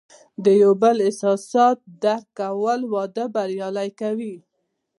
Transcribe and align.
د 0.43 0.45
یو 0.61 0.71
بل 0.83 0.95
احساسات 1.07 1.77
درک 2.03 2.27
کول، 2.39 2.79
واده 2.93 3.25
بریالی 3.35 3.89
کوي. 3.99 4.35